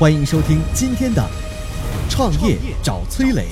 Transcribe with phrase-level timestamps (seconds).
[0.00, 1.20] 欢迎收听今天的
[2.10, 3.44] 《创业找崔磊》。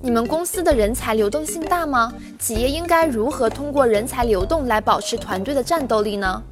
[0.00, 2.10] 你们公司的人才流动性大吗？
[2.38, 6.42] 企业应该如何通过人才流动来保持团队的战斗力呢？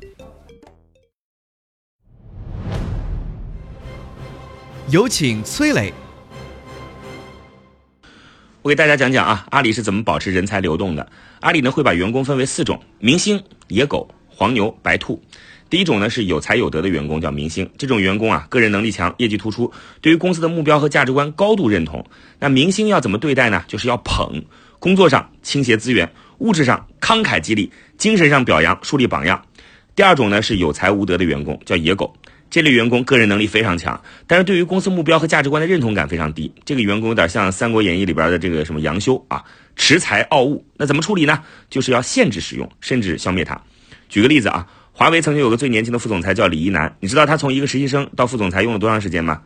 [4.91, 5.95] 有请崔磊。
[8.69, 11.11] 我给大家讲讲啊，阿里是怎么保持人才流动的。
[11.41, 15.22] 阿里呢会把员工分为四种：明星、野狗、黄牛、白兔。
[15.71, 17.71] 第一种呢是有才有德的员工，叫明星。
[17.79, 19.72] 这种员工啊，个人能力强，业绩突出，
[20.03, 22.04] 对于公司的目标和价值观高度认同。
[22.41, 23.64] 那明星要怎么对待呢？
[23.68, 24.44] 就是要捧，
[24.79, 29.43] 工作上倾斜资源，物质上慷慨激励，精神上表扬，树立榜样。
[29.96, 32.14] 第二种呢是有才无德的员工，叫野狗。
[32.50, 36.52] 这类员工个人能力非常强，但是对于公司目标和价值观的认同感非常低。
[36.64, 39.44] 这个员工有点像《三国演义》里边的这个什么杨修啊，
[39.77, 40.64] 恃才傲物。
[40.77, 41.42] 那怎么处理呢？
[41.69, 43.61] 就是要限制使用，甚至消灭他。
[44.08, 44.66] 举个例子啊。
[44.91, 49.40] 华为曾经有个最年轻的副总裁叫李一男，你知道他从一个实习生到副总裁用了多长时间吗？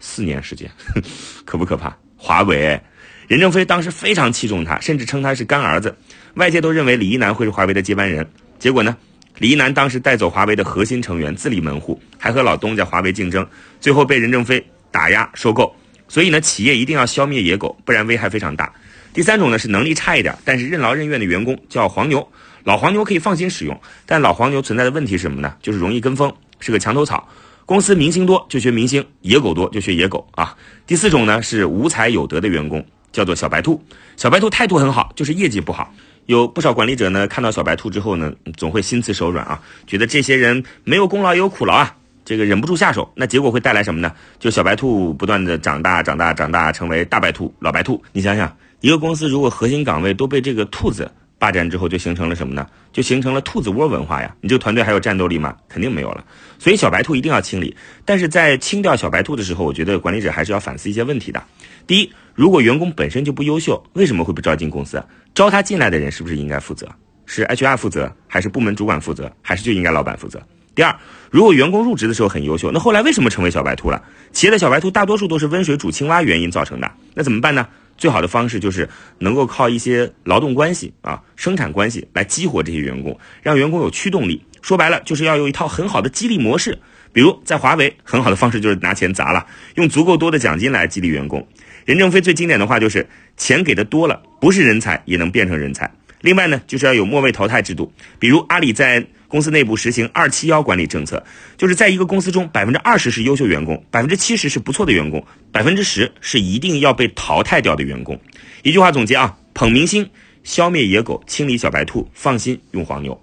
[0.00, 0.70] 四年时间，
[1.46, 1.96] 可不可怕？
[2.14, 2.78] 华为，
[3.26, 5.96] 任正非当时非常器重他，甚至称他是干儿子，
[6.34, 8.28] 外界都认为李一男会是华为的接班人。
[8.58, 8.94] 结果呢，
[9.38, 13.46] 李一男当时带走华为的核心成员，自立门户，还和老东家华为竞争，
[13.80, 15.74] 最后被任正非打压收购。
[16.08, 18.72] 所以呢，企业一定要消灭野狗，不然危害非常大。
[19.12, 22.26] 第三种呢是能力差一点，但是任劳任怨的员工，叫黄牛。
[22.64, 25.54] 老黄牛可以放心使用，但老黄牛存在的问题是什么呢？
[25.62, 27.28] 就是容易跟风，是个墙头草。
[27.64, 30.56] 公司明星多就学明星，野狗多就学野狗啊。
[30.86, 33.80] 第四种呢是无才有德的员工，叫做小白兔。
[34.16, 35.94] 小白兔态度很好，就是业绩不好。
[36.28, 43.10] 有不少管理者呢看到小白兔之后呢，总会心慈手软啊，觉得这些人没有功劳也有苦劳啊，这个忍不住下手。
[43.14, 44.12] 那结果会带来什么呢？
[44.38, 48.02] 就小白兔不断的长大、长大、长大，成为大白兔、老白兔。
[48.12, 51.10] 你想想，一个公司如果核心岗位都被这个兔子。
[51.40, 52.66] 霸占之后就形成了什么呢？
[52.92, 54.34] 就形成了兔子窝文化呀！
[54.40, 55.56] 你这个团队还有战斗力吗？
[55.68, 56.24] 肯定没有了。
[56.58, 57.76] 所以小白兔一定要清理。
[58.04, 61.40] 但是在清掉小白兔的时候，我觉得管理者还是要反思一些问题的。
[61.86, 65.04] 第一，如果员工本身就不优秀，为什么会不招进公司？
[65.34, 66.86] 招他进来的人是不是应该负责？
[67.26, 70.40] 是 HR 负责，还是部门主管负责，还是就应该老板负责？
[70.72, 70.96] 第二，
[71.32, 74.00] 如果员工入职的时候很优秀，那后来为什么成为小白兔了？
[74.30, 76.88] 企业的小白兔大多数都是温水煮青蛙原因造成的。
[77.14, 77.66] 那怎么办呢？
[77.96, 78.88] 最好的方式就是
[79.18, 84.44] 能够靠一些劳动关系啊、生产关系来激活这些员工，让员工有驱动力。
[84.62, 86.78] 说白了，就是要有一套很好的激励模式。
[87.12, 89.46] 比如在华为，很好的方式就是拿钱砸了，
[89.76, 91.46] 用足够多的奖金来激励员工。
[91.84, 95.90] 任正非最经典的话就是：钱给的多了，不是人才也能变成人才。
[96.20, 99.06] 另外呢，就是要有末位淘汰制度，比如阿里在。
[99.28, 101.22] 公司内部实行“二七幺”管理政策，
[101.58, 108.18] 就是在一个公司中，百分之二十是优秀员工，百分之七十是不错的员工，百分之十是一定要被淘汰掉的员工。
[108.62, 110.08] 一句话总结啊：捧明星，
[110.44, 113.22] 消灭野狗，清理小白兔，放心用黄牛。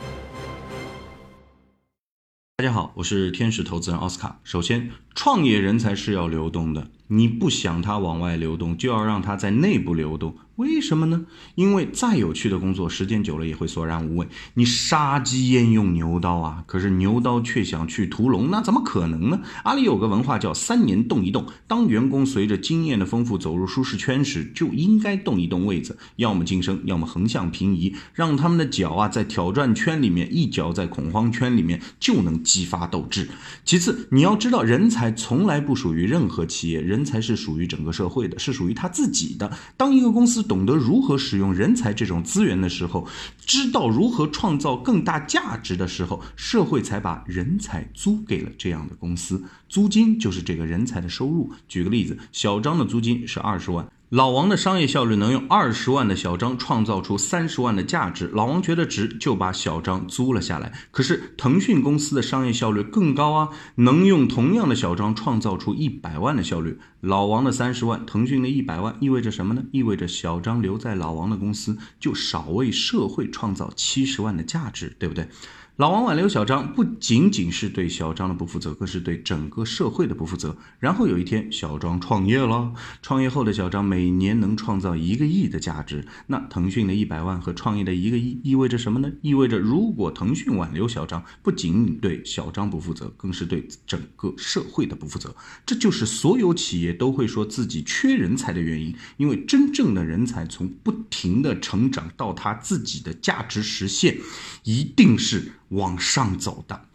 [2.61, 4.39] 大家好，我是天使投资人奥斯卡。
[4.43, 10.33] 首先，创业人才是要流动的，你不想它往外流动，就要让它在内部流动。
[10.55, 11.25] 为什么呢？
[11.55, 14.27] 因为再有趣的工作，时间久了也会索然无味。
[14.53, 16.63] 你杀鸡焉用牛刀啊？
[16.67, 19.41] 可是牛刀却想去屠龙，那怎么可能呢？
[19.63, 21.47] 阿里有个文化叫“三年动一动”。
[21.67, 33.27] 当员工随着经验的丰富走入舒适圈时，就应该动一动位子，要么晋升，要么横向平移，让他们的脚啊在挑战圈里面，一脚在恐慌圈里面，就能激发斗志。
[33.65, 39.51] 其次，你要知道，人才从来不属于任何企业人，人才是属于整个社会的，是属于他自己的。
[39.75, 40.41] 当一个公司。
[40.51, 43.07] 懂得如何使用人才这种资源的时候，
[43.45, 49.41] 知道如何创造更大价值的时候，社会才把人才租给了这样的公司。
[49.69, 51.51] 租金就是这个人才的收入。
[51.69, 53.87] 举个例子，小张的租金是二十万。
[54.11, 60.73] 老王的商业效率能用二十万的小张创造出三十万的价值，老王觉得值就把小张租了下来。
[60.91, 69.63] 可是腾讯公司的商业效率更高啊，能用同样的小张创造出一百万的效率，老王的三十万，腾讯的一百万，意味着什么呢？
[69.71, 75.29] 意味着小张留在老王的公司，就少为社会创造七十万的价值，对不对？
[75.77, 80.55] 老王挽留小张，不仅仅是对小张的不负责，更是对整个社会的不负责。
[80.79, 86.05] 然后有一天，小张创业了，创业后的小张每年能创造一个亿的价值。
[86.27, 89.09] 那腾讯的一百万和创业的一个亿意味着什么呢？
[89.21, 95.33] 意味着如果腾讯挽留小张，不仅对小张不负责，更是对整个社会的不负责。
[95.65, 104.17] 这就是所有企业都会说自己缺人才的原因，因为真正的人才从不停的成长到他自己的价值实现，
[104.63, 105.53] 一定是。
[105.71, 106.85] 往上走的，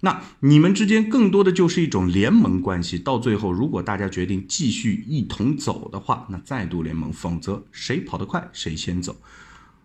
[0.00, 2.98] 那你们之间更多的就是一种联盟关系。
[2.98, 9.16] 到最后，如果大家决定继续一同走的话，那再度联盟；否则，谁跑得快谁先走。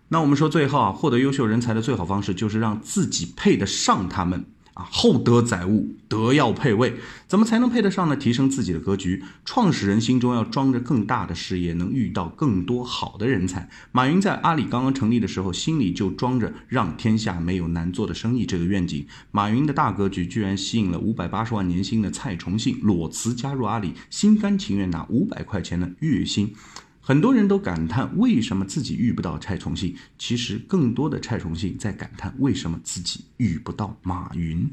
[0.10, 4.46] 那我们说，最后啊，获得优秀人才的最好方式就是让自己配得上他们。
[4.74, 6.96] 啊，厚德载物，德要配位，
[7.28, 8.16] 怎么才能配得上呢？
[8.16, 13.70] 提升自己的格局，创始人心中要装着更大的事业，能遇到更多好的人才。
[13.92, 19.06] 马云在阿里刚刚成立的时候，心里就装着让天下没有难做的生意这个愿景。
[19.30, 26.56] 马云的大格局居然吸引了五百八十万年薪的蔡崇信裸辞加入阿里，心甘情愿拿五百块钱的月薪。
[27.06, 34.66] 很多人都感叹为什么自己遇不到蔡崇信，其实更多的蔡崇信在感叹为什么自己遇不到马云。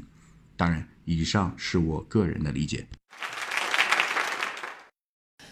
[0.55, 2.87] 当然，以上是我个人的理解。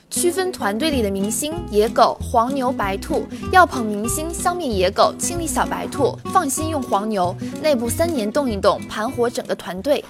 [0.09, 10.01] 区分团队里的明星、野狗、黄牛、白兔，要捧明星、消灭野狗、清理小白兔，放心用黄牛，内部三年动一动，盘活整个团队。